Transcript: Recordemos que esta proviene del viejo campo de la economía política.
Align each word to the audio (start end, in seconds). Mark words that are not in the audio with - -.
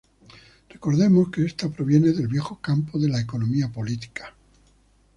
Recordemos 0.67 1.29
que 1.29 1.45
esta 1.45 1.69
proviene 1.69 2.09
del 2.11 2.27
viejo 2.27 2.57
campo 2.59 2.97
de 2.97 3.07
la 3.07 3.19
economía 3.21 3.69
política. 3.71 4.33